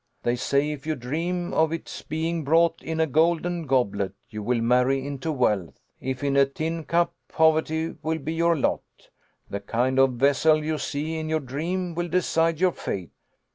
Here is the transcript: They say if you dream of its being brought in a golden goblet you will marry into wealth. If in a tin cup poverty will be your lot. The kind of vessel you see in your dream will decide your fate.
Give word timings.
They 0.23 0.35
say 0.35 0.71
if 0.71 0.87
you 0.87 0.95
dream 0.95 1.53
of 1.53 1.71
its 1.71 2.01
being 2.01 2.43
brought 2.43 2.81
in 2.81 2.99
a 2.99 3.05
golden 3.05 3.67
goblet 3.67 4.13
you 4.31 4.41
will 4.41 4.59
marry 4.59 5.05
into 5.05 5.31
wealth. 5.31 5.79
If 5.99 6.23
in 6.23 6.35
a 6.35 6.47
tin 6.47 6.85
cup 6.85 7.13
poverty 7.27 7.93
will 8.01 8.17
be 8.17 8.33
your 8.33 8.55
lot. 8.57 8.81
The 9.51 9.59
kind 9.59 9.99
of 9.99 10.13
vessel 10.13 10.63
you 10.63 10.79
see 10.79 11.19
in 11.19 11.29
your 11.29 11.39
dream 11.39 11.93
will 11.93 12.07
decide 12.07 12.59
your 12.59 12.71
fate. 12.71 13.11